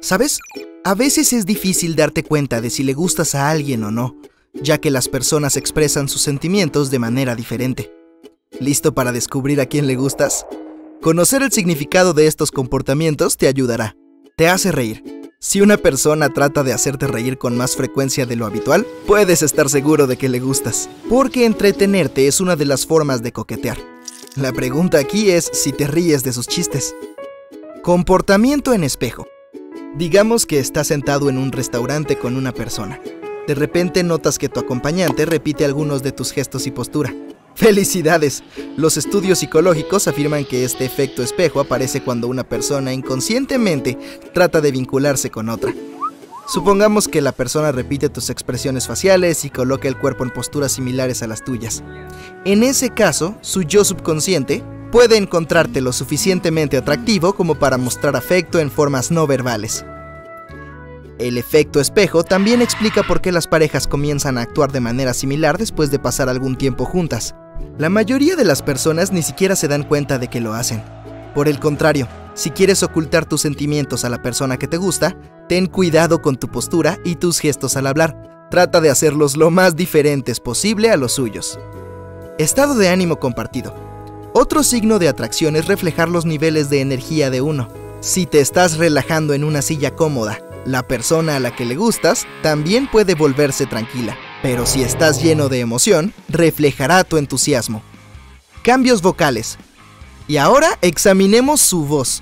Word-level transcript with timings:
¿Sabes? 0.00 0.40
A 0.84 0.94
veces 0.94 1.32
es 1.32 1.46
difícil 1.46 1.94
darte 1.94 2.24
cuenta 2.24 2.60
de 2.60 2.70
si 2.70 2.82
le 2.82 2.92
gustas 2.92 3.36
a 3.36 3.50
alguien 3.50 3.84
o 3.84 3.92
no, 3.92 4.16
ya 4.52 4.78
que 4.78 4.90
las 4.90 5.08
personas 5.08 5.56
expresan 5.56 6.08
sus 6.08 6.22
sentimientos 6.22 6.90
de 6.90 6.98
manera 6.98 7.36
diferente. 7.36 7.92
¿Listo 8.58 8.94
para 8.94 9.12
descubrir 9.12 9.60
a 9.60 9.66
quién 9.66 9.86
le 9.86 9.94
gustas? 9.94 10.44
Conocer 11.00 11.42
el 11.42 11.52
significado 11.52 12.14
de 12.14 12.26
estos 12.26 12.50
comportamientos 12.50 13.36
te 13.36 13.46
ayudará. 13.46 13.96
Te 14.36 14.48
hace 14.48 14.72
reír. 14.72 15.04
Si 15.38 15.60
una 15.60 15.76
persona 15.76 16.32
trata 16.32 16.62
de 16.62 16.72
hacerte 16.72 17.06
reír 17.06 17.38
con 17.38 17.56
más 17.56 17.74
frecuencia 17.76 18.26
de 18.26 18.36
lo 18.36 18.46
habitual, 18.46 18.86
puedes 19.06 19.42
estar 19.42 19.68
seguro 19.68 20.06
de 20.06 20.16
que 20.16 20.28
le 20.28 20.40
gustas, 20.40 20.88
porque 21.08 21.44
entretenerte 21.44 22.28
es 22.28 22.40
una 22.40 22.56
de 22.56 22.64
las 22.64 22.86
formas 22.86 23.22
de 23.22 23.32
coquetear. 23.32 23.78
La 24.36 24.52
pregunta 24.52 24.98
aquí 24.98 25.30
es 25.30 25.48
si 25.52 25.72
te 25.72 25.86
ríes 25.86 26.22
de 26.22 26.32
sus 26.32 26.46
chistes. 26.46 26.94
Comportamiento 27.82 28.72
en 28.72 28.84
espejo. 28.84 29.26
Digamos 29.94 30.46
que 30.46 30.58
estás 30.58 30.86
sentado 30.86 31.28
en 31.28 31.36
un 31.36 31.52
restaurante 31.52 32.16
con 32.16 32.36
una 32.36 32.52
persona. 32.52 32.98
De 33.46 33.54
repente 33.54 34.02
notas 34.02 34.38
que 34.38 34.48
tu 34.48 34.58
acompañante 34.58 35.26
repite 35.26 35.66
algunos 35.66 36.02
de 36.02 36.12
tus 36.12 36.32
gestos 36.32 36.66
y 36.66 36.70
postura. 36.70 37.14
¡Felicidades! 37.54 38.42
Los 38.78 38.96
estudios 38.96 39.40
psicológicos 39.40 40.08
afirman 40.08 40.46
que 40.46 40.64
este 40.64 40.86
efecto 40.86 41.22
espejo 41.22 41.60
aparece 41.60 42.02
cuando 42.02 42.26
una 42.28 42.42
persona 42.42 42.94
inconscientemente 42.94 43.98
trata 44.32 44.62
de 44.62 44.72
vincularse 44.72 45.30
con 45.30 45.50
otra. 45.50 45.74
Supongamos 46.48 47.06
que 47.06 47.20
la 47.20 47.32
persona 47.32 47.70
repite 47.70 48.08
tus 48.08 48.30
expresiones 48.30 48.86
faciales 48.86 49.44
y 49.44 49.50
coloca 49.50 49.88
el 49.88 49.98
cuerpo 49.98 50.24
en 50.24 50.30
posturas 50.30 50.72
similares 50.72 51.22
a 51.22 51.26
las 51.26 51.44
tuyas. 51.44 51.84
En 52.46 52.62
ese 52.62 52.88
caso, 52.88 53.36
su 53.42 53.62
yo 53.62 53.84
subconsciente 53.84 54.62
puede 54.92 55.16
encontrarte 55.16 55.80
lo 55.80 55.92
suficientemente 55.92 56.76
atractivo 56.76 57.32
como 57.32 57.56
para 57.56 57.78
mostrar 57.78 58.14
afecto 58.14 58.60
en 58.60 58.70
formas 58.70 59.10
no 59.10 59.26
verbales. 59.26 59.84
El 61.18 61.38
efecto 61.38 61.80
espejo 61.80 62.22
también 62.22 62.60
explica 62.60 63.02
por 63.02 63.20
qué 63.22 63.32
las 63.32 63.46
parejas 63.46 63.88
comienzan 63.88 64.36
a 64.36 64.42
actuar 64.42 64.70
de 64.70 64.80
manera 64.80 65.14
similar 65.14 65.56
después 65.56 65.90
de 65.90 65.98
pasar 65.98 66.28
algún 66.28 66.56
tiempo 66.56 66.84
juntas. 66.84 67.34
La 67.78 67.88
mayoría 67.88 68.36
de 68.36 68.44
las 68.44 68.60
personas 68.60 69.12
ni 69.12 69.22
siquiera 69.22 69.56
se 69.56 69.66
dan 69.66 69.82
cuenta 69.82 70.18
de 70.18 70.28
que 70.28 70.40
lo 70.40 70.52
hacen. 70.52 70.82
Por 71.34 71.48
el 71.48 71.58
contrario, 71.58 72.06
si 72.34 72.50
quieres 72.50 72.82
ocultar 72.82 73.24
tus 73.24 73.40
sentimientos 73.40 74.04
a 74.04 74.10
la 74.10 74.20
persona 74.20 74.58
que 74.58 74.68
te 74.68 74.76
gusta, 74.76 75.16
ten 75.48 75.66
cuidado 75.66 76.20
con 76.20 76.36
tu 76.36 76.48
postura 76.48 76.98
y 77.04 77.16
tus 77.16 77.38
gestos 77.38 77.76
al 77.76 77.86
hablar. 77.86 78.48
Trata 78.50 78.82
de 78.82 78.90
hacerlos 78.90 79.38
lo 79.38 79.50
más 79.50 79.74
diferentes 79.74 80.38
posible 80.38 80.90
a 80.90 80.98
los 80.98 81.12
suyos. 81.12 81.58
Estado 82.38 82.74
de 82.74 82.90
ánimo 82.90 83.16
compartido. 83.16 83.91
Otro 84.42 84.64
signo 84.64 84.98
de 84.98 85.06
atracción 85.06 85.54
es 85.54 85.66
reflejar 85.66 86.08
los 86.08 86.26
niveles 86.26 86.68
de 86.68 86.80
energía 86.80 87.30
de 87.30 87.40
uno. 87.40 87.68
Si 88.00 88.26
te 88.26 88.40
estás 88.40 88.76
relajando 88.76 89.34
en 89.34 89.44
una 89.44 89.62
silla 89.62 89.94
cómoda, 89.94 90.40
la 90.64 90.82
persona 90.82 91.36
a 91.36 91.38
la 91.38 91.54
que 91.54 91.64
le 91.64 91.76
gustas 91.76 92.26
también 92.42 92.90
puede 92.90 93.14
volverse 93.14 93.66
tranquila. 93.66 94.18
Pero 94.42 94.66
si 94.66 94.82
estás 94.82 95.22
lleno 95.22 95.48
de 95.48 95.60
emoción, 95.60 96.12
reflejará 96.28 97.04
tu 97.04 97.18
entusiasmo. 97.18 97.84
Cambios 98.64 99.00
vocales. 99.00 99.58
Y 100.26 100.38
ahora 100.38 100.76
examinemos 100.82 101.60
su 101.60 101.84
voz. 101.84 102.20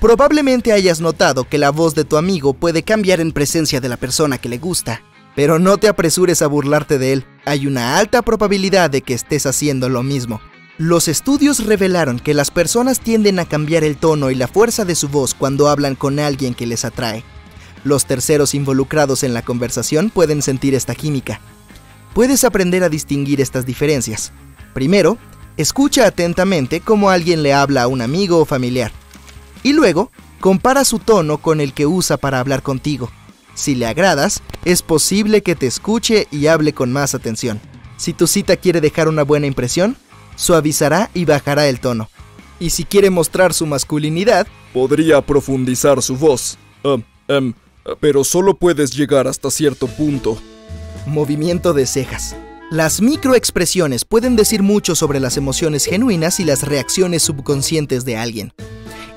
Probablemente 0.00 0.72
hayas 0.72 1.00
notado 1.00 1.44
que 1.44 1.58
la 1.58 1.70
voz 1.70 1.94
de 1.94 2.04
tu 2.04 2.16
amigo 2.16 2.52
puede 2.52 2.82
cambiar 2.82 3.20
en 3.20 3.30
presencia 3.30 3.80
de 3.80 3.88
la 3.88 3.96
persona 3.96 4.38
que 4.38 4.48
le 4.48 4.58
gusta. 4.58 5.02
Pero 5.36 5.60
no 5.60 5.76
te 5.76 5.86
apresures 5.86 6.42
a 6.42 6.48
burlarte 6.48 6.98
de 6.98 7.12
él. 7.12 7.26
Hay 7.44 7.68
una 7.68 7.96
alta 7.96 8.22
probabilidad 8.22 8.90
de 8.90 9.02
que 9.02 9.14
estés 9.14 9.46
haciendo 9.46 9.88
lo 9.88 10.02
mismo. 10.02 10.40
Los 10.80 11.08
estudios 11.08 11.66
revelaron 11.66 12.18
que 12.18 12.32
las 12.32 12.50
personas 12.50 13.00
tienden 13.00 13.38
a 13.38 13.44
cambiar 13.44 13.84
el 13.84 13.98
tono 13.98 14.30
y 14.30 14.34
la 14.34 14.48
fuerza 14.48 14.86
de 14.86 14.94
su 14.94 15.10
voz 15.10 15.34
cuando 15.34 15.68
hablan 15.68 15.94
con 15.94 16.18
alguien 16.18 16.54
que 16.54 16.66
les 16.66 16.86
atrae. 16.86 17.22
Los 17.84 18.06
terceros 18.06 18.54
involucrados 18.54 19.22
en 19.22 19.34
la 19.34 19.42
conversación 19.42 20.08
pueden 20.08 20.40
sentir 20.40 20.74
esta 20.74 20.94
química. 20.94 21.38
Puedes 22.14 22.44
aprender 22.44 22.82
a 22.82 22.88
distinguir 22.88 23.42
estas 23.42 23.66
diferencias. 23.66 24.32
Primero, 24.72 25.18
escucha 25.58 26.06
atentamente 26.06 26.80
cómo 26.80 27.10
alguien 27.10 27.42
le 27.42 27.52
habla 27.52 27.82
a 27.82 27.86
un 27.86 28.00
amigo 28.00 28.38
o 28.38 28.46
familiar. 28.46 28.90
Y 29.62 29.74
luego, 29.74 30.10
compara 30.40 30.86
su 30.86 30.98
tono 30.98 31.36
con 31.36 31.60
el 31.60 31.74
que 31.74 31.84
usa 31.84 32.16
para 32.16 32.40
hablar 32.40 32.62
contigo. 32.62 33.10
Si 33.52 33.74
le 33.74 33.84
agradas, 33.84 34.40
es 34.64 34.80
posible 34.80 35.42
que 35.42 35.56
te 35.56 35.66
escuche 35.66 36.26
y 36.30 36.46
hable 36.46 36.72
con 36.72 36.90
más 36.90 37.14
atención. 37.14 37.60
Si 37.98 38.14
tu 38.14 38.26
cita 38.26 38.56
quiere 38.56 38.80
dejar 38.80 39.08
una 39.08 39.24
buena 39.24 39.46
impresión, 39.46 39.98
suavizará 40.40 41.10
y 41.14 41.26
bajará 41.26 41.68
el 41.68 41.80
tono. 41.80 42.08
Y 42.58 42.70
si 42.70 42.84
quiere 42.84 43.10
mostrar 43.10 43.52
su 43.54 43.66
masculinidad, 43.66 44.46
podría 44.72 45.20
profundizar 45.20 46.02
su 46.02 46.16
voz. 46.16 46.58
Um, 46.82 47.02
um, 47.28 47.52
pero 48.00 48.24
solo 48.24 48.54
puedes 48.54 48.90
llegar 48.92 49.28
hasta 49.28 49.50
cierto 49.50 49.86
punto. 49.86 50.38
Movimiento 51.06 51.72
de 51.72 51.86
cejas. 51.86 52.34
Las 52.70 53.00
microexpresiones 53.00 54.04
pueden 54.04 54.36
decir 54.36 54.62
mucho 54.62 54.94
sobre 54.94 55.20
las 55.20 55.36
emociones 55.36 55.84
genuinas 55.84 56.40
y 56.40 56.44
las 56.44 56.62
reacciones 56.62 57.22
subconscientes 57.22 58.04
de 58.04 58.16
alguien, 58.16 58.52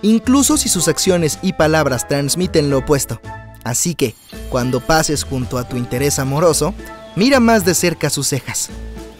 incluso 0.02 0.58
si 0.58 0.70
sus 0.70 0.88
acciones 0.88 1.38
y 1.44 1.54
palabras 1.54 2.08
transmiten 2.08 2.72
lo 2.72 2.80
opuesto. 2.80 3.22
Así 3.64 3.94
que, 3.94 4.16
cuando 4.50 4.80
pases 4.80 5.24
junto 5.24 5.60
a 5.60 5.68
tu 5.68 5.78
interés 5.78 6.18
amoroso, 6.18 6.74
mira 7.16 7.40
más 7.40 7.64
de 7.64 7.76
cerca 7.76 8.10
sus 8.10 8.28
cejas. 8.28 8.72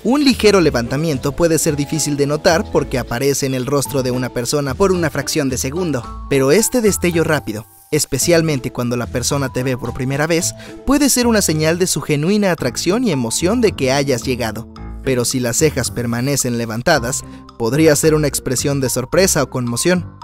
Un 0.06 0.26
ligero 0.26 0.60
levantamiento 0.60 1.32
puede 1.32 1.58
ser 1.58 1.78
difícil 1.78 2.18
de 2.18 2.28
notar 2.28 2.70
porque 2.74 3.00
aparece 3.00 3.46
en 3.46 3.54
el 3.54 3.66
rostro 3.66 4.04
de 4.04 4.12
una 4.12 4.28
persona 4.28 4.74
por 4.74 4.92
una 4.92 5.10
fracción 5.10 5.48
de 5.48 5.58
segundo, 5.58 6.26
pero 6.30 6.52
este 6.52 6.82
destello 6.82 7.24
rápido, 7.24 7.66
especialmente 7.90 8.70
cuando 8.70 8.98
la 8.98 9.08
persona 9.08 9.54
te 9.54 9.64
ve 9.64 9.78
por 9.78 9.94
primera 9.94 10.28
vez, 10.28 10.56
puede 10.86 11.10
ser 11.10 11.26
una 11.26 11.42
señal 11.42 11.80
de 11.80 11.88
su 11.88 12.02
genuina 12.02 12.52
atracción 12.52 13.06
y 13.06 13.12
emoción 13.12 13.62
de 13.62 13.72
que 13.72 13.94
hayas 13.94 14.24
llegado. 14.24 14.68
Pero 15.06 15.24
si 15.24 15.40
las 15.40 15.56
cejas 15.56 15.90
permanecen 15.90 16.58
levantadas, 16.58 17.24
podría 17.58 17.96
ser 17.96 18.14
una 18.14 18.28
expresión 18.28 18.82
de 18.82 18.90
sorpresa 18.90 19.42
o 19.42 19.50
conmoción. 19.50 20.18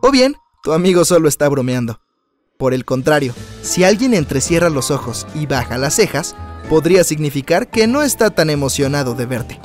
O 0.00 0.10
bien, 0.10 0.36
tu 0.62 0.72
amigo 0.72 1.04
solo 1.04 1.28
está 1.28 1.46
bromeando. 1.50 2.00
Por 2.56 2.72
el 2.72 2.86
contrario, 2.86 3.34
si 3.60 3.84
alguien 3.84 4.14
entrecierra 4.14 4.70
los 4.70 4.90
ojos 4.90 5.26
y 5.34 5.44
baja 5.44 5.76
las 5.76 5.94
cejas, 5.94 6.34
podría 6.68 7.04
significar 7.04 7.68
que 7.68 7.86
no 7.86 8.02
está 8.02 8.30
tan 8.30 8.50
emocionado 8.50 9.14
de 9.14 9.26
verte. 9.26 9.60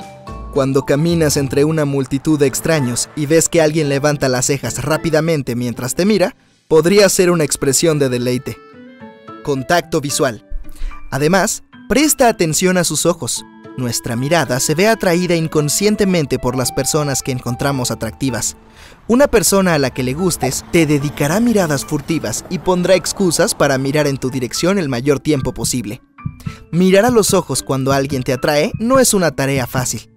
Cuando 0.52 0.84
caminas 0.84 1.36
entre 1.36 1.64
una 1.64 1.84
multitud 1.84 2.38
de 2.38 2.46
extraños 2.46 3.08
y 3.16 3.26
ves 3.26 3.48
que 3.48 3.62
alguien 3.62 3.88
levanta 3.88 4.28
las 4.28 4.46
cejas 4.46 4.84
rápidamente 4.84 5.56
mientras 5.56 5.94
te 5.94 6.04
mira, 6.04 6.36
podría 6.68 7.08
ser 7.08 7.30
una 7.30 7.44
expresión 7.44 7.98
de 7.98 8.08
deleite. 8.08 8.56
Contacto 9.42 10.00
visual. 10.00 10.46
Además, 11.10 11.62
presta 11.88 12.28
atención 12.28 12.76
a 12.76 12.84
sus 12.84 13.06
ojos. 13.06 13.44
Nuestra 13.78 14.14
mirada 14.14 14.60
se 14.60 14.74
ve 14.74 14.86
atraída 14.86 15.34
inconscientemente 15.34 16.38
por 16.38 16.56
las 16.56 16.70
personas 16.70 17.22
que 17.22 17.32
encontramos 17.32 17.90
atractivas. 17.90 18.56
Una 19.08 19.28
persona 19.28 19.74
a 19.74 19.78
la 19.78 19.90
que 19.90 20.02
le 20.02 20.12
gustes 20.12 20.64
te 20.70 20.84
dedicará 20.84 21.40
miradas 21.40 21.84
furtivas 21.84 22.44
y 22.50 22.58
pondrá 22.58 22.94
excusas 22.94 23.54
para 23.54 23.78
mirar 23.78 24.06
en 24.06 24.18
tu 24.18 24.30
dirección 24.30 24.78
el 24.78 24.90
mayor 24.90 25.20
tiempo 25.20 25.54
posible. 25.54 26.02
Mirar 26.70 27.04
a 27.04 27.10
los 27.10 27.34
ojos 27.34 27.62
cuando 27.62 27.92
alguien 27.92 28.22
te 28.22 28.32
atrae 28.32 28.72
no 28.78 28.98
es 28.98 29.14
una 29.14 29.30
tarea 29.30 29.66
fácil. 29.66 30.10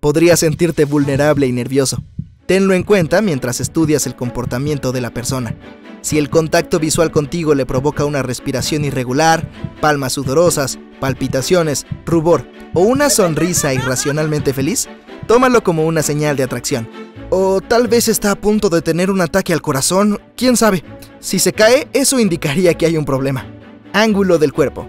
Podrías 0.00 0.40
sentirte 0.40 0.84
vulnerable 0.84 1.46
y 1.46 1.52
nervioso. 1.52 2.02
Tenlo 2.46 2.74
en 2.74 2.82
cuenta 2.82 3.22
mientras 3.22 3.60
estudias 3.60 4.06
el 4.06 4.16
comportamiento 4.16 4.92
de 4.92 5.00
la 5.00 5.10
persona. 5.10 5.54
Si 6.02 6.18
el 6.18 6.30
contacto 6.30 6.80
visual 6.80 7.12
contigo 7.12 7.54
le 7.54 7.64
provoca 7.64 8.04
una 8.04 8.22
respiración 8.22 8.84
irregular, 8.84 9.48
palmas 9.80 10.14
sudorosas, 10.14 10.78
palpitaciones, 11.00 11.86
rubor 12.04 12.44
o 12.74 12.80
una 12.80 13.08
sonrisa 13.08 13.72
irracionalmente 13.72 14.52
feliz, 14.52 14.88
tómalo 15.28 15.62
como 15.62 15.86
una 15.86 16.02
señal 16.02 16.36
de 16.36 16.42
atracción. 16.42 16.88
O 17.30 17.60
tal 17.60 17.88
vez 17.88 18.08
está 18.08 18.32
a 18.32 18.36
punto 18.36 18.68
de 18.68 18.82
tener 18.82 19.10
un 19.10 19.20
ataque 19.20 19.52
al 19.52 19.62
corazón, 19.62 20.20
quién 20.36 20.56
sabe. 20.56 20.84
Si 21.20 21.38
se 21.38 21.52
cae, 21.52 21.88
eso 21.92 22.18
indicaría 22.18 22.74
que 22.74 22.86
hay 22.86 22.96
un 22.96 23.04
problema. 23.04 23.46
Ángulo 23.92 24.38
del 24.38 24.52
cuerpo. 24.52 24.88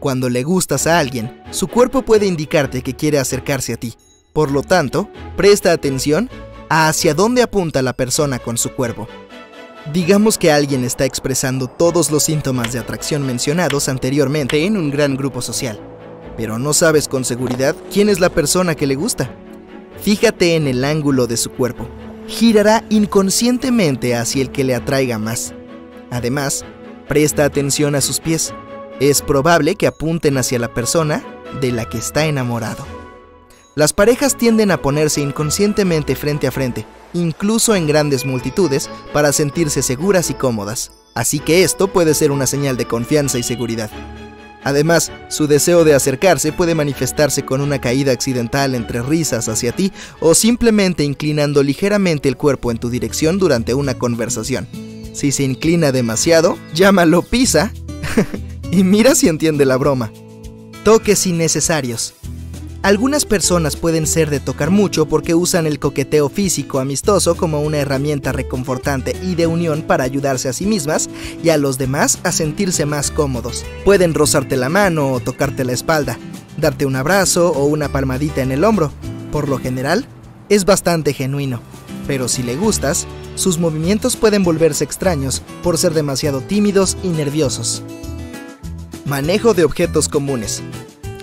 Cuando 0.00 0.30
le 0.30 0.42
gustas 0.42 0.86
a 0.86 0.98
alguien, 0.98 1.42
su 1.50 1.68
cuerpo 1.68 2.02
puede 2.02 2.26
indicarte 2.26 2.82
que 2.82 2.96
quiere 2.96 3.18
acercarse 3.18 3.74
a 3.74 3.76
ti. 3.76 3.94
Por 4.32 4.50
lo 4.50 4.62
tanto, 4.62 5.10
presta 5.36 5.72
atención 5.72 6.30
a 6.70 6.88
hacia 6.88 7.12
dónde 7.14 7.42
apunta 7.42 7.82
la 7.82 7.92
persona 7.92 8.38
con 8.38 8.56
su 8.56 8.70
cuerpo. 8.70 9.06
Digamos 9.92 10.38
que 10.38 10.52
alguien 10.52 10.84
está 10.84 11.04
expresando 11.04 11.66
todos 11.66 12.10
los 12.10 12.22
síntomas 12.22 12.72
de 12.72 12.78
atracción 12.78 13.26
mencionados 13.26 13.88
anteriormente 13.88 14.64
en 14.64 14.76
un 14.76 14.90
gran 14.90 15.16
grupo 15.16 15.42
social, 15.42 15.78
pero 16.36 16.58
no 16.58 16.72
sabes 16.72 17.06
con 17.06 17.24
seguridad 17.24 17.76
quién 17.92 18.08
es 18.08 18.20
la 18.20 18.30
persona 18.30 18.74
que 18.74 18.86
le 18.86 18.94
gusta. 18.94 19.34
Fíjate 20.00 20.54
en 20.54 20.66
el 20.66 20.84
ángulo 20.84 21.26
de 21.26 21.36
su 21.36 21.50
cuerpo. 21.50 21.88
Girará 22.26 22.84
inconscientemente 22.88 24.14
hacia 24.14 24.40
el 24.40 24.50
que 24.50 24.64
le 24.64 24.74
atraiga 24.74 25.18
más. 25.18 25.52
Además, 26.10 26.64
presta 27.08 27.44
atención 27.44 27.94
a 27.94 28.00
sus 28.00 28.20
pies. 28.20 28.54
Es 29.00 29.22
probable 29.22 29.76
que 29.76 29.86
apunten 29.86 30.36
hacia 30.36 30.58
la 30.58 30.74
persona 30.74 31.24
de 31.62 31.72
la 31.72 31.88
que 31.88 31.96
está 31.96 32.26
enamorado. 32.26 32.84
Las 33.74 33.94
parejas 33.94 34.36
tienden 34.36 34.70
a 34.70 34.82
ponerse 34.82 35.22
inconscientemente 35.22 36.14
frente 36.14 36.46
a 36.46 36.50
frente, 36.50 36.84
incluso 37.14 37.74
en 37.74 37.86
grandes 37.86 38.26
multitudes, 38.26 38.90
para 39.14 39.32
sentirse 39.32 39.80
seguras 39.80 40.28
y 40.28 40.34
cómodas. 40.34 40.92
Así 41.14 41.38
que 41.38 41.64
esto 41.64 41.88
puede 41.88 42.12
ser 42.12 42.30
una 42.30 42.46
señal 42.46 42.76
de 42.76 42.84
confianza 42.84 43.38
y 43.38 43.42
seguridad. 43.42 43.90
Además, 44.64 45.10
su 45.28 45.46
deseo 45.46 45.84
de 45.84 45.94
acercarse 45.94 46.52
puede 46.52 46.74
manifestarse 46.74 47.42
con 47.42 47.62
una 47.62 47.80
caída 47.80 48.12
accidental 48.12 48.74
entre 48.74 49.00
risas 49.00 49.48
hacia 49.48 49.72
ti 49.72 49.92
o 50.20 50.34
simplemente 50.34 51.04
inclinando 51.04 51.62
ligeramente 51.62 52.28
el 52.28 52.36
cuerpo 52.36 52.70
en 52.70 52.76
tu 52.76 52.90
dirección 52.90 53.38
durante 53.38 53.72
una 53.72 53.94
conversación. 53.94 54.68
Si 55.14 55.32
se 55.32 55.42
inclina 55.42 55.90
demasiado, 55.90 56.58
llámalo 56.74 57.22
pisa 57.22 57.72
y 58.70 58.84
mira 58.84 59.14
si 59.14 59.28
entiende 59.28 59.64
la 59.64 59.76
broma. 59.76 60.12
Toques 60.84 61.26
innecesarios. 61.26 62.14
Algunas 62.82 63.26
personas 63.26 63.76
pueden 63.76 64.06
ser 64.06 64.30
de 64.30 64.40
tocar 64.40 64.70
mucho 64.70 65.06
porque 65.06 65.34
usan 65.34 65.66
el 65.66 65.78
coqueteo 65.78 66.30
físico 66.30 66.78
amistoso 66.78 67.34
como 67.34 67.60
una 67.60 67.76
herramienta 67.76 68.32
reconfortante 68.32 69.14
y 69.22 69.34
de 69.34 69.46
unión 69.46 69.82
para 69.82 70.04
ayudarse 70.04 70.48
a 70.48 70.54
sí 70.54 70.64
mismas 70.64 71.10
y 71.42 71.50
a 71.50 71.58
los 71.58 71.76
demás 71.76 72.18
a 72.22 72.32
sentirse 72.32 72.86
más 72.86 73.10
cómodos. 73.10 73.66
Pueden 73.84 74.14
rozarte 74.14 74.56
la 74.56 74.70
mano 74.70 75.12
o 75.12 75.20
tocarte 75.20 75.64
la 75.64 75.72
espalda, 75.72 76.18
darte 76.56 76.86
un 76.86 76.96
abrazo 76.96 77.50
o 77.50 77.66
una 77.66 77.90
palmadita 77.90 78.40
en 78.40 78.50
el 78.50 78.64
hombro. 78.64 78.92
Por 79.30 79.50
lo 79.50 79.58
general, 79.58 80.06
es 80.48 80.64
bastante 80.64 81.12
genuino. 81.12 81.60
Pero 82.06 82.28
si 82.28 82.42
le 82.42 82.56
gustas, 82.56 83.06
sus 83.34 83.58
movimientos 83.58 84.16
pueden 84.16 84.42
volverse 84.42 84.84
extraños 84.84 85.42
por 85.62 85.76
ser 85.76 85.92
demasiado 85.92 86.40
tímidos 86.40 86.96
y 87.02 87.08
nerviosos. 87.08 87.82
Manejo 89.10 89.54
de 89.54 89.64
objetos 89.64 90.08
comunes. 90.08 90.62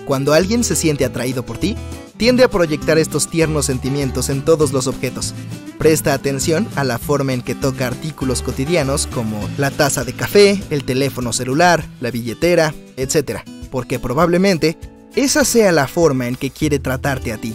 Cuando 0.04 0.34
alguien 0.34 0.62
se 0.62 0.76
siente 0.76 1.06
atraído 1.06 1.46
por 1.46 1.56
ti, 1.56 1.74
tiende 2.18 2.44
a 2.44 2.50
proyectar 2.50 2.98
estos 2.98 3.30
tiernos 3.30 3.64
sentimientos 3.64 4.28
en 4.28 4.44
todos 4.44 4.74
los 4.74 4.86
objetos. 4.86 5.32
Presta 5.78 6.12
atención 6.12 6.68
a 6.76 6.84
la 6.84 6.98
forma 6.98 7.32
en 7.32 7.40
que 7.40 7.54
toca 7.54 7.86
artículos 7.86 8.42
cotidianos 8.42 9.06
como 9.06 9.40
la 9.56 9.70
taza 9.70 10.04
de 10.04 10.12
café, 10.12 10.62
el 10.68 10.84
teléfono 10.84 11.32
celular, 11.32 11.82
la 12.02 12.10
billetera, 12.10 12.74
etc. 12.98 13.40
Porque 13.70 13.98
probablemente 13.98 14.76
esa 15.16 15.46
sea 15.46 15.72
la 15.72 15.88
forma 15.88 16.28
en 16.28 16.36
que 16.36 16.50
quiere 16.50 16.78
tratarte 16.78 17.32
a 17.32 17.38
ti. 17.38 17.54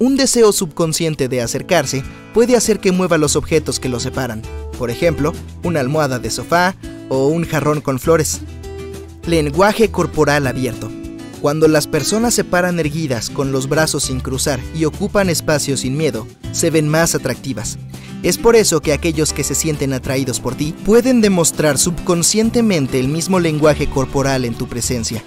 Un 0.00 0.16
deseo 0.16 0.50
subconsciente 0.52 1.28
de 1.28 1.42
acercarse 1.42 2.02
puede 2.34 2.56
hacer 2.56 2.80
que 2.80 2.90
mueva 2.90 3.18
los 3.18 3.36
objetos 3.36 3.78
que 3.78 3.88
lo 3.88 4.00
separan, 4.00 4.42
por 4.76 4.90
ejemplo, 4.90 5.32
una 5.62 5.78
almohada 5.78 6.18
de 6.18 6.30
sofá 6.30 6.74
o 7.08 7.28
un 7.28 7.46
jarrón 7.46 7.80
con 7.80 8.00
flores. 8.00 8.40
Lenguaje 9.26 9.90
corporal 9.90 10.46
abierto. 10.46 10.90
Cuando 11.42 11.68
las 11.68 11.86
personas 11.86 12.32
se 12.32 12.42
paran 12.42 12.80
erguidas 12.80 13.28
con 13.28 13.52
los 13.52 13.68
brazos 13.68 14.04
sin 14.04 14.20
cruzar 14.20 14.58
y 14.74 14.86
ocupan 14.86 15.28
espacio 15.28 15.76
sin 15.76 15.96
miedo, 15.96 16.26
se 16.52 16.70
ven 16.70 16.88
más 16.88 17.14
atractivas. 17.14 17.78
Es 18.22 18.38
por 18.38 18.56
eso 18.56 18.80
que 18.80 18.92
aquellos 18.92 19.32
que 19.32 19.44
se 19.44 19.54
sienten 19.54 19.92
atraídos 19.92 20.40
por 20.40 20.54
ti 20.54 20.74
pueden 20.84 21.20
demostrar 21.20 21.78
subconscientemente 21.78 22.98
el 22.98 23.08
mismo 23.08 23.40
lenguaje 23.40 23.88
corporal 23.88 24.44
en 24.46 24.54
tu 24.54 24.68
presencia. 24.68 25.22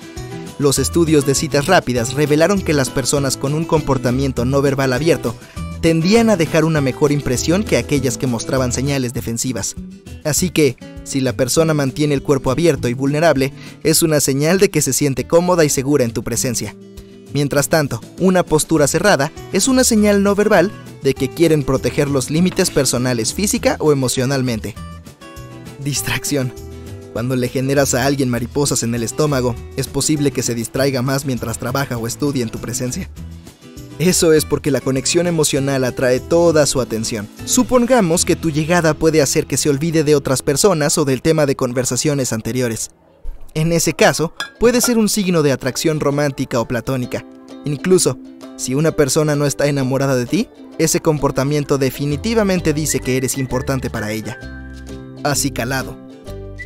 Los 0.57 0.80
estudios 0.80 1.25
de 1.25 1.36
citas 1.36 1.68
rápidas 1.68 2.13
revelaron 2.13 2.62
que 2.62 2.74
las 2.74 2.90
personas 2.90 3.38
con 3.38 3.54
un 3.54 3.66
comportamiento 3.66 4.44
no 4.44 4.62
verbal 4.62 4.94
abierto 4.94 5.36
tendían 5.81 6.30
a 6.30 6.38
dejar 6.38 6.66
una 6.66 6.81
mejor 6.81 7.12
impresión 7.12 7.63
que 7.63 7.78
aquellas 7.78 8.18
que 8.18 8.28
mostraban 8.28 8.72
señales 8.72 9.13
defensivas. 9.13 9.75
Así 10.24 10.50
que, 10.50 10.78
si 11.03 11.21
la 11.21 11.33
persona 11.33 11.73
mantiene 11.73 12.13
el 12.13 12.23
cuerpo 12.23 12.51
abierto 12.51 12.88
y 12.88 12.94
vulnerable, 12.94 13.53
es 13.83 14.03
una 14.03 14.19
señal 14.19 14.59
de 14.59 14.69
que 14.69 14.81
se 14.81 14.94
siente 14.94 15.25
cómoda 15.25 15.65
y 15.65 15.69
segura 15.69 16.03
en 16.03 16.11
tu 16.11 16.23
presencia. 16.23 16.75
Mientras 17.33 17.67
tanto, 17.69 18.00
una 18.19 18.44
postura 18.44 18.88
cerrada 18.88 19.31
es 19.53 19.67
una 19.67 19.83
señal 19.83 20.23
no 20.23 20.35
verbal 20.35 20.71
de 21.01 21.13
que 21.13 21.29
quieren 21.29 21.63
proteger 21.63 22.09
los 22.09 22.29
límites 22.29 22.69
personales 22.69 23.33
física 23.33 23.75
o 23.79 23.91
emocionalmente. 23.91 24.75
Distracción. 25.83 26.53
Cuando 27.11 27.35
le 27.35 27.47
generas 27.47 27.94
a 27.94 28.06
alguien 28.06 28.29
mariposas 28.29 28.83
en 28.83 28.95
el 28.95 29.03
estómago, 29.03 29.56
es 29.77 29.88
posible 29.88 30.31
que 30.31 30.41
se 30.41 30.56
distraiga 30.56 31.01
más 31.01 31.25
mientras 31.25 31.59
trabaja 31.59 31.97
o 31.97 32.07
estudia 32.07 32.44
en 32.44 32.49
tu 32.49 32.59
presencia. 32.59 33.09
Eso 34.03 34.33
es 34.33 34.44
porque 34.44 34.69
la 34.69 34.81
conexión 34.81 35.27
emocional 35.27 35.85
atrae 35.85 36.19
toda 36.19 36.65
su 36.65 36.81
atención. 36.81 37.29
Supongamos 37.45 38.25
que 38.25 38.35
tu 38.35 38.51
llegada 38.51 38.94
puede 38.94 39.21
hacer 39.21 39.45
que 39.45 39.55
se 39.55 39.69
olvide 39.69 40.03
de 40.03 40.13
otras 40.13 40.41
personas 40.41 40.97
o 40.97 41.05
del 41.05 41.21
tema 41.21 41.45
de 41.45 41.55
conversaciones 41.55 42.33
anteriores. 42.33 42.91
En 43.53 43.71
ese 43.71 43.94
caso, 43.94 44.33
puede 44.59 44.81
ser 44.81 44.97
un 44.97 45.07
signo 45.07 45.41
de 45.41 45.53
atracción 45.53 46.01
romántica 46.01 46.59
o 46.59 46.67
platónica. 46.67 47.25
Incluso, 47.63 48.19
si 48.57 48.75
una 48.75 48.91
persona 48.91 49.38
no 49.38 49.45
está 49.45 49.67
enamorada 49.67 50.17
de 50.17 50.25
ti, 50.25 50.49
ese 50.79 50.99
comportamiento 50.99 51.77
definitivamente 51.77 52.73
dice 52.73 52.99
que 52.99 53.15
eres 53.15 53.38
importante 53.38 53.89
para 53.89 54.11
ella. 54.11 54.38
Acicalado. 55.23 56.02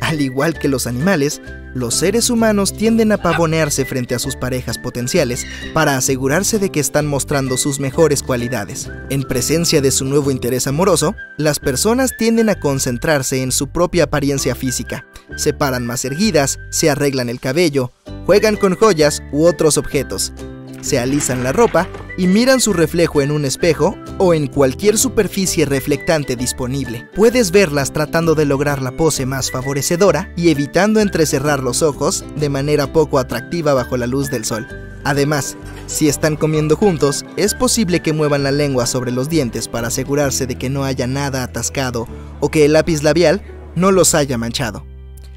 Al 0.08 0.22
igual 0.22 0.58
que 0.58 0.68
los 0.68 0.86
animales, 0.86 1.42
los 1.74 1.94
seres 1.94 2.30
humanos 2.30 2.74
tienden 2.74 3.12
a 3.12 3.18
pavonearse 3.18 3.84
frente 3.84 4.14
a 4.14 4.18
sus 4.18 4.36
parejas 4.36 4.78
potenciales 4.78 5.44
para 5.74 5.98
asegurarse 5.98 6.58
de 6.58 6.70
que 6.70 6.80
están 6.80 7.06
mostrando 7.06 7.58
sus 7.58 7.78
mejores 7.78 8.22
cualidades. 8.22 8.90
En 9.10 9.22
presencia 9.22 9.82
de 9.82 9.90
su 9.90 10.06
nuevo 10.06 10.30
interés 10.30 10.66
amoroso, 10.66 11.14
las 11.36 11.58
personas 11.58 12.16
tienden 12.16 12.48
a 12.48 12.58
concentrarse 12.58 13.42
en 13.42 13.52
su 13.52 13.68
propia 13.68 14.04
apariencia 14.04 14.54
física, 14.54 15.04
se 15.36 15.52
paran 15.52 15.84
más 15.84 16.06
erguidas, 16.06 16.58
se 16.70 16.88
arreglan 16.88 17.28
el 17.28 17.38
cabello, 17.38 17.92
juegan 18.24 18.56
con 18.56 18.76
joyas 18.76 19.22
u 19.30 19.44
otros 19.44 19.76
objetos, 19.76 20.32
se 20.80 20.98
alisan 20.98 21.44
la 21.44 21.52
ropa 21.52 21.88
y 22.16 22.26
miran 22.26 22.60
su 22.60 22.72
reflejo 22.72 23.22
en 23.22 23.30
un 23.30 23.44
espejo 23.44 23.96
o 24.18 24.34
en 24.34 24.46
cualquier 24.46 24.98
superficie 24.98 25.64
reflectante 25.64 26.36
disponible. 26.36 27.08
Puedes 27.14 27.50
verlas 27.50 27.92
tratando 27.92 28.34
de 28.34 28.44
lograr 28.44 28.82
la 28.82 28.96
pose 28.96 29.26
más 29.26 29.50
favorecedora 29.50 30.32
y 30.36 30.50
evitando 30.50 31.00
entrecerrar 31.00 31.62
los 31.62 31.82
ojos 31.82 32.24
de 32.36 32.48
manera 32.48 32.92
poco 32.92 33.18
atractiva 33.18 33.74
bajo 33.74 33.96
la 33.96 34.06
luz 34.06 34.30
del 34.30 34.44
sol. 34.44 34.66
Además, 35.04 35.56
si 35.86 36.08
están 36.08 36.36
comiendo 36.36 36.76
juntos, 36.76 37.24
es 37.36 37.54
posible 37.54 38.00
que 38.00 38.12
muevan 38.12 38.42
la 38.42 38.52
lengua 38.52 38.86
sobre 38.86 39.12
los 39.12 39.28
dientes 39.28 39.68
para 39.68 39.88
asegurarse 39.88 40.46
de 40.46 40.56
que 40.56 40.68
no 40.68 40.84
haya 40.84 41.06
nada 41.06 41.42
atascado 41.42 42.06
o 42.40 42.50
que 42.50 42.64
el 42.64 42.74
lápiz 42.74 43.02
labial 43.02 43.42
no 43.74 43.92
los 43.92 44.14
haya 44.14 44.36
manchado. 44.36 44.84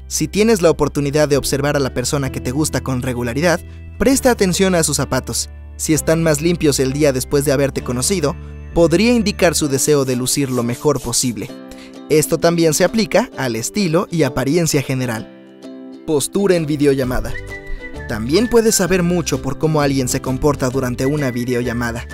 Si 0.08 0.28
tienes 0.28 0.60
la 0.60 0.70
oportunidad 0.70 1.28
de 1.28 1.38
observar 1.38 1.76
a 1.76 1.80
la 1.80 1.94
persona 1.94 2.30
que 2.30 2.40
te 2.40 2.50
gusta 2.50 2.82
con 2.82 3.00
regularidad, 3.00 3.60
presta 4.02 4.32
atención 4.32 4.74
a 4.74 4.82
sus 4.82 4.96
zapatos. 4.96 5.48
Si 5.76 5.94
están 5.94 6.24
más 6.24 6.40
limpios 6.40 6.80
el 6.80 6.92
día 6.92 7.12
después 7.12 7.44
de 7.44 7.52
haberte 7.52 7.84
conocido, 7.84 8.34
podría 8.74 9.12
indicar 9.12 9.54
su 9.54 9.68
deseo 9.68 10.04
de 10.04 10.16
lucir 10.16 10.50
lo 10.50 10.64
mejor 10.64 11.00
posible. 11.00 11.48
Esto 12.10 12.36
también 12.36 12.74
se 12.74 12.82
aplica 12.82 13.30
al 13.38 13.54
estilo 13.54 14.08
y 14.10 14.24
apariencia 14.24 14.82
general. 14.82 15.30
Postura 16.04 16.56
en 16.56 16.66
videollamada. 16.66 17.32
También 18.08 18.48
puedes 18.48 18.74
saber 18.74 19.04
mucho 19.04 19.40
por 19.40 19.58
cómo 19.58 19.82
alguien 19.82 20.08
se 20.08 20.20
comporta 20.20 20.68
durante 20.68 21.06
una 21.06 21.30
videollamada. 21.30 22.04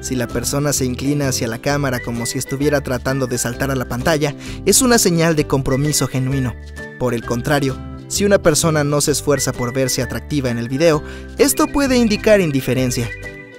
Si 0.00 0.16
la 0.16 0.26
persona 0.26 0.72
se 0.72 0.84
inclina 0.84 1.28
hacia 1.28 1.46
la 1.46 1.58
cámara 1.58 2.00
como 2.00 2.26
si 2.26 2.38
estuviera 2.38 2.80
tratando 2.80 3.28
de 3.28 3.38
saltar 3.38 3.70
a 3.70 3.76
la 3.76 3.88
pantalla, 3.88 4.34
es 4.66 4.82
una 4.82 4.98
señal 4.98 5.36
de 5.36 5.46
compromiso 5.46 6.08
genuino. 6.08 6.56
Por 6.98 7.14
el 7.14 7.24
contrario, 7.24 7.78
si 8.10 8.24
una 8.24 8.42
persona 8.42 8.82
no 8.82 9.00
se 9.00 9.12
esfuerza 9.12 9.52
por 9.52 9.72
verse 9.72 10.02
atractiva 10.02 10.50
en 10.50 10.58
el 10.58 10.68
video, 10.68 11.02
esto 11.38 11.68
puede 11.68 11.96
indicar 11.96 12.40
indiferencia. 12.40 13.08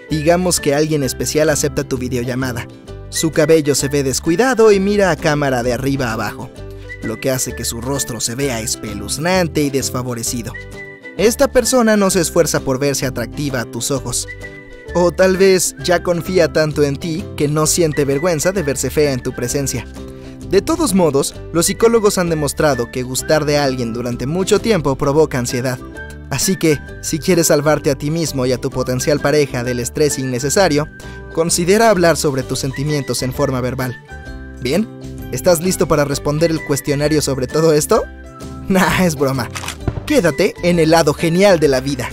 Digamos 0.10 0.60
que 0.60 0.76
alguien 0.76 1.04
especial 1.04 1.50
acepta 1.50 1.86
tu 1.86 1.98
videollamada. 1.98 2.68
Su 3.10 3.32
cabello 3.32 3.76
se 3.76 3.88
ve 3.88 4.04
descuidado 4.04 4.74
y 4.74 4.82
mira 4.82 5.10
a 5.10 5.16
cámara 5.16 5.64
de 5.64 5.72
arriba 5.72 6.10
a 6.10 6.14
abajo, 6.14 6.52
lo 7.02 7.18
que 7.22 7.32
hace 7.32 7.56
que 7.56 7.64
su 7.64 7.80
rostro 7.80 8.20
se 8.20 8.36
vea 8.36 8.60
espeluznante 8.60 9.62
y 9.62 9.70
desfavorecido. 9.70 10.54
Esta 11.18 11.48
persona 11.48 11.96
no 11.96 12.10
se 12.10 12.20
esfuerza 12.20 12.60
por 12.60 12.78
verse 12.78 13.06
atractiva 13.06 13.62
a 13.62 13.72
tus 13.72 13.90
ojos. 13.90 14.28
O 14.94 15.14
tal 15.14 15.38
vez 15.38 15.76
ya 15.82 16.04
confía 16.04 16.52
tanto 16.52 16.84
en 16.84 16.98
ti 16.98 17.24
que 17.38 17.48
no 17.48 17.68
siente 17.68 18.04
vergüenza 18.04 18.52
de 18.52 18.64
verse 18.64 18.90
fea 18.90 19.14
en 19.14 19.24
tu 19.24 19.32
presencia. 19.32 19.86
De 20.52 20.62
todos 20.62 20.94
modos, 20.94 21.34
los 21.54 21.66
psicólogos 21.66 22.18
han 22.18 22.30
demostrado 22.30 22.92
que 22.92 23.04
gustar 23.04 23.46
de 23.46 23.58
alguien 23.58 23.94
durante 23.94 24.28
mucho 24.28 24.60
tiempo 24.60 24.96
provoca 24.96 25.40
ansiedad. 25.40 25.80
Así 26.30 26.58
que, 26.58 26.78
si 27.02 27.20
quieres 27.20 27.48
salvarte 27.48 27.90
a 27.90 27.96
ti 27.96 28.12
mismo 28.12 28.46
y 28.46 28.52
a 28.52 28.60
tu 28.60 28.70
potencial 28.70 29.20
pareja 29.20 29.64
del 29.64 29.80
estrés 29.80 30.20
innecesario, 30.20 30.88
considera 31.34 31.90
hablar 31.90 32.18
sobre 32.18 32.44
tus 32.44 32.60
sentimientos 32.60 33.24
en 33.24 33.34
forma 33.34 33.62
verbal. 33.62 33.96
Bien, 34.62 34.88
¿Estás 35.32 35.62
listo 35.62 35.88
para 35.88 36.04
responder 36.04 36.52
el 36.52 36.64
cuestionario 36.66 37.22
sobre 37.22 37.48
todo 37.48 37.74
esto? 37.74 38.04
Nah, 38.68 39.04
es 39.04 39.16
broma. 39.16 39.50
Quédate 40.06 40.54
en 40.64 40.80
el 40.80 40.92
lado 40.92 41.14
genial 41.14 41.60
de 41.60 41.68
la 41.68 41.82
vida. 41.82 42.10